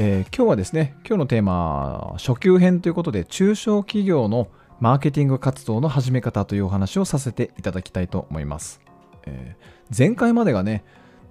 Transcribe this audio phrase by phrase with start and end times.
[0.00, 4.46] えー今日はですね今日のテーマ初級編ということで中小企業の
[4.78, 8.80] マーケティング活動の始め方というお話をさせていただきたいと思います、
[9.26, 10.84] えー前回までがね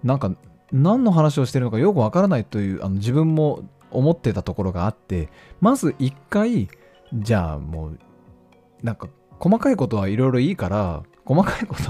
[0.03, 0.35] なんか
[0.71, 5.29] 何の話をしてるのかよくわからないというあの自分も思ってたところがあって
[5.61, 6.67] まず一回
[7.13, 7.99] じゃあもう
[8.81, 11.83] なんか細かいことはいろいろいいから細かいこと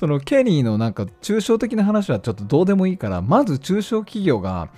[0.00, 4.70] そのケニーのなんか抽象的な話はちょっとどうでもいいからまず中小企業が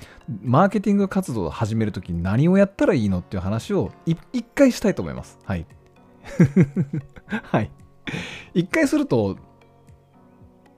[0.43, 5.39] マーケティング活動を始めるときに何をやったらいいのっていう話を一回したいと思います。
[5.45, 5.65] はい。
[7.45, 7.71] はい。
[8.53, 9.37] 一回すると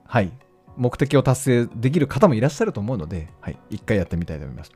[0.05, 0.31] はい。
[0.77, 4.71] 目的を達成できる方もいらっしゃると思うので、はい、一回やってみたいと思います。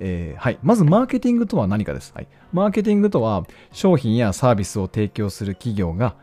[0.00, 2.26] えーはい、まずマーケティングとは何かです、はい。
[2.52, 6.16] マーケティングとは商品やサービスを提供する企業が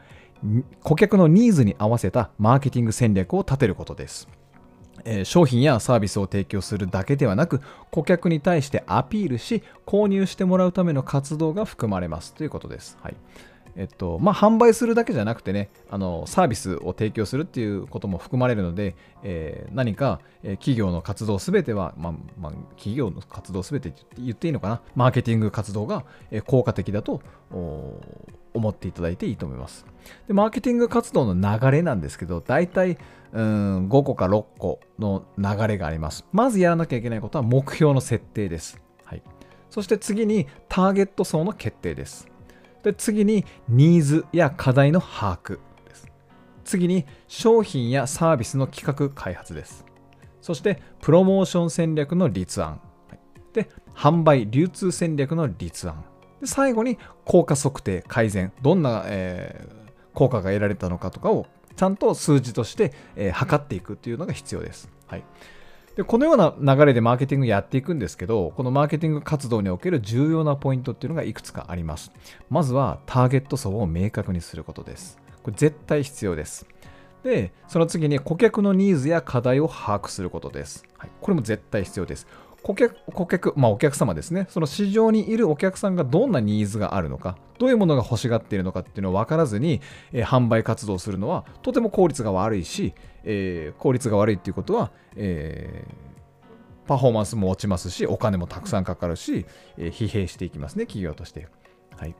[0.83, 4.27] 顧客のニーズに合わせたマーケティング戦略を立てることです。
[5.03, 12.97] え商品やサービスを提供するだけではなく顧客に対してアピールし購入してもらうための活動が含まれますということです。
[13.01, 13.15] はい
[13.75, 24.81] えっとまあ、販売するだけじゃなくてねあのサービスを提供するっていうことも含まれるので、えー何か、え企業の活動すべては、まあまあ、企業の活動すべて言っていいのかな？
[24.95, 27.21] マーケティング活動が、え効果的だと
[28.53, 29.85] 思っていただいていいと思います。
[30.27, 32.97] でマーケティング活動の流れなんですけど大体
[33.33, 36.25] うん5個か6個の流れがあります。
[36.31, 39.23] まずやらなきゃいけないことは目標の設定です、はい、
[39.69, 42.30] そして次にターゲット層の決定です。
[42.83, 46.07] で次にニーズや課題の把握です。
[46.63, 49.85] 次に商品やサービスの企画開発です。
[50.41, 52.81] そしてプロモーション戦略の立案。
[53.53, 56.03] で販売流通戦略の立案。
[56.39, 58.51] で最後に効果測定改善。
[58.61, 59.81] どんな、えー
[60.13, 61.45] 効果が得られたのかとかを
[61.77, 65.23] ちゃんと数字として、えー測っていくというのが必要です、はい、
[66.01, 72.11] でこのような流れでマーケティングやっていくんですけどこのマーケティング活動における重要なポイントっていうのがいくつかあります。
[72.49, 75.19] まずはターゲット層を明確にすることです。
[75.43, 76.65] これ絶対必要です。
[77.23, 82.25] でその次に顧客のニーズや課題を把握することです、はい、これも絶対必要です。
[82.63, 84.45] 顧客、顧客、まあお客様ですね。
[84.49, 96.11] その市場にいるお客さんがどんなニーズがあるのか、どういうものが欲しがっているのかっていうのを分からずに、えー販売活動するのはとても効率が悪いし、えー効率が悪いっていうことは、えー
[96.87, 99.45] パフォーマンスも落ちますし、お金もたくさんかかるし、
[99.77, 101.47] えー疲弊していきますね、企業として。
[101.97, 102.15] はい。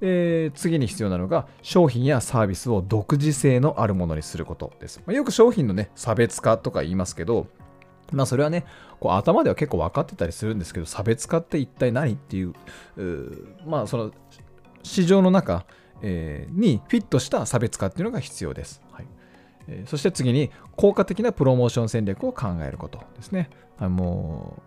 [0.00, 5.00] えー次に必要なのが商品やサービスを独自性のあるものにすることです。
[5.06, 7.46] まあよく商品のね、差別化とか言いますけど、
[8.14, 8.64] まあそれはね、
[9.00, 12.54] こう頭では結構分かってたりするんですけど、差別化って一体何っていう、
[12.96, 14.10] うまあその
[14.82, 15.66] 市場の中、
[16.02, 18.82] えーにフィットした差別化っていうのが必要です。
[18.92, 19.06] はい
[19.68, 23.50] えーそして次に効果的なプロモーション戦略を考えることですね。
[23.78, 24.62] あも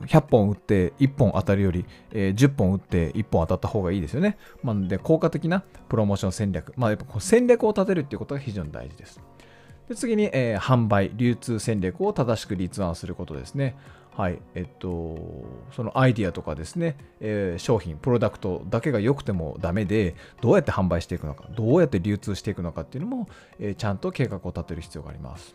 [0.00, 4.38] う100本打って1本当たるより、えー10本打って1本当たった方がいいですよね。
[4.62, 9.20] まあ、なので効果的なプロモーション戦略、まあ、やっぱこう戦略を立てるっていうことが非常に大事です。
[9.88, 13.76] で次に、えー販売、流通戦略を正しく立案することですね。
[14.16, 14.38] はい。
[14.54, 15.18] えっと、
[15.72, 23.28] そのアイディアとかですね、えー商品、プロダクトだけが良くてもダメで、どうやって販売していくのか、どうやって流通していくのかっていうのも、
[23.60, 25.54] えーちゃんと計画を立てる必要があります。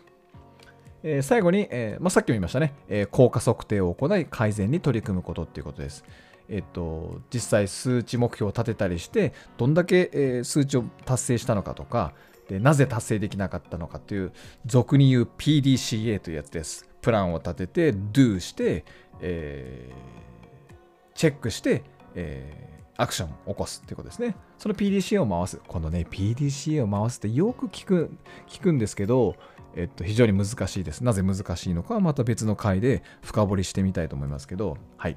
[1.02, 6.04] えー最後に、えまあ、さっきも言いましたね、え効果測定を行い改善に取り組むことっていうことです。
[6.48, 12.14] えっと、実際数値目標を立てたりして、どんだけ、え数値を達成したのかとか、
[12.48, 14.32] でなぜ達成できなかったのかという、
[14.66, 16.88] 俗に言う PDCA というやつです。
[17.00, 18.84] プランを立てて、Do して、
[19.20, 20.22] えー
[21.14, 21.84] チェックして、
[22.14, 24.36] えーアクションを起こすっていうことですね。
[24.58, 25.60] その PDCA を回す。
[25.66, 28.16] このね、PDCA を回すってよく聞く
[28.46, 29.34] 聞くんですけど、
[29.74, 31.02] えっと、非常に難しいです。
[31.02, 35.16] なぜ難しいのかはまた別の回で深掘りしてみたいと思いますけど、はい。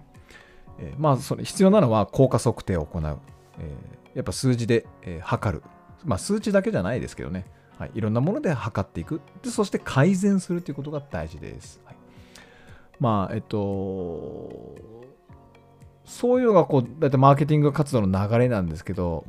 [0.80, 3.20] えーまあ、それ必要なのは効果測定を行う。
[3.60, 5.64] えーやっぱ数字で、えー測る。
[6.04, 7.46] まあ、数値だけじゃないですけどね。
[7.78, 7.92] はい。
[7.94, 9.22] いろんなもので測っていく。
[9.44, 11.82] でそして改善するということが大事です。
[11.86, 11.96] はい、
[13.00, 14.76] まあ、えっと、
[16.06, 19.26] そういうのがこう、だいたいマーケティング活動の流れなんですけど、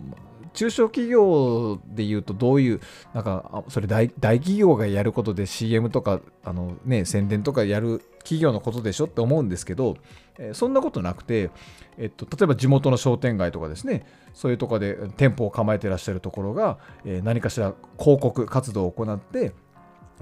[0.57, 2.81] 中小企業で言うとどういう、
[3.15, 9.97] なんか、それ大企業がやることで CM とか、あのね、宣伝とかやる企業のことでしょって思うんですけど、
[10.39, 11.51] えそんなことなくて、
[11.99, 19.53] えっと、例えば地元の商店街とかですね、そういうとこで店舗を構えてらっしゃるところが、え何かしら広告活動を行って、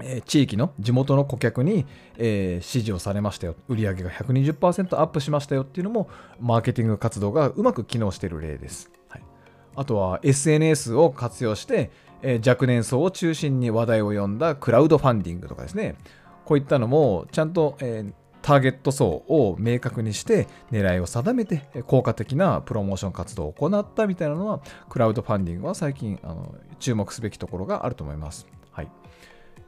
[0.01, 1.85] え地域の地元の顧客に、
[2.17, 3.55] え支持をされましたよ。
[3.67, 6.09] 売上が120%アップしましたよっていうのも
[6.39, 8.91] マーケティング活動がうまく機能している例です、
[9.75, 11.91] あとは SNS を活用して、
[12.21, 15.95] え若年層を中心に話題を呼んだクラウドファンディングとかですね
[16.45, 18.05] こういったのもちゃんと、え
[18.41, 28.45] ターゲット層を明確にして狙いを定めて効果的なプロモーション活動を行ったみたいなのはクラウドファンディングは最近あの注目すべきところがあると思います。
[28.71, 28.91] はい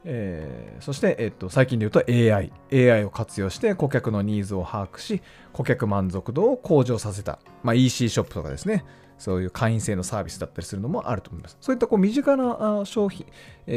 [0.04, 2.52] えー、そして、えっと、最近で言うと AI。
[2.72, 5.22] AI を活用して顧客のニーズを把握し、
[5.52, 7.40] 顧客満足度を向上させた。
[7.64, 8.84] まあ、EC ショップとかですね。
[9.18, 11.58] そういう会員制のサービスだったりするのもあると思います。
[11.60, 13.26] そういったこう身近な商品、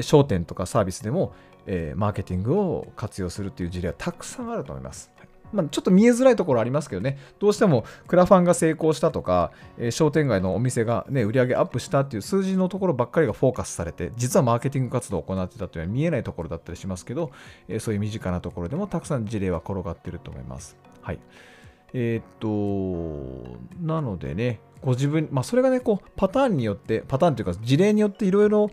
[0.02, 1.34] 商店とかサービスでも、
[1.66, 5.12] えー、マーケティングを活用するっていう事例はたくさんあると思います。
[5.52, 17.32] まあ、ちょっと見えづらいところありますけどね、どうしてもクラファンが成功したとか、えー、商店街のお店が、ね、売り上げアップしたっていう数字のところばっかりがフォーカスされて、実はマーケティング活動を行ってたというのは見えないところだったりしますけど、
[17.68, 20.78] えー、そういう身近なところでもたくさん事例は転がってると思います。
[21.02, 21.20] はい。
[21.94, 28.72] えー、っと、なのでね、ご自分、まあ、それがね、こう、パターンによって、パターンというか、事例によっていろいろ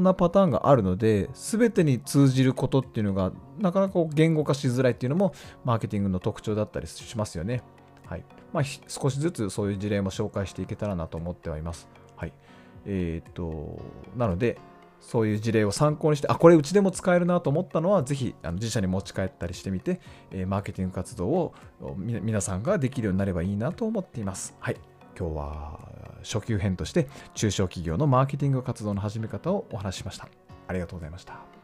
[0.00, 5.32] なパターンがあるので、すべてに通じることっていうのが、なかなか言語化しづらいっていうのも、
[5.64, 7.62] マーケティングの特徴だったりしますよね。
[8.06, 8.24] はい。
[8.52, 11.88] まあ、少しずつそういう事例も紹介していけたらなと思ってはいます。
[12.16, 12.32] はい。
[12.84, 13.80] えー、っと、
[14.16, 14.58] なので、
[15.00, 20.00] そういう事例を参考にして、あ、これうちでも使えるなと思ったのは、ぜひあの自社に持ち帰ったりしてみて、
[20.30, 21.54] えー、マーケティング活動を
[21.96, 24.54] 皆さんができるようになればいいなと思っています。
[24.58, 24.76] はい。
[25.18, 25.80] 今日は
[26.22, 30.28] 初級編として中小企業のマーケティング活動の始め方をお話ししました。
[30.68, 31.55] ありがとうございました。